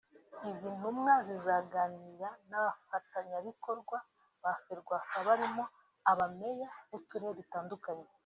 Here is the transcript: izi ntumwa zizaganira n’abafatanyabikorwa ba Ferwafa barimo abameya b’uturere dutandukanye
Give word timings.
izi 0.49 0.69
ntumwa 0.77 1.13
zizaganira 1.27 2.27
n’abafatanyabikorwa 2.49 3.97
ba 4.43 4.51
Ferwafa 4.63 5.17
barimo 5.27 5.63
abameya 6.11 6.69
b’uturere 6.89 7.33
dutandukanye 7.39 8.07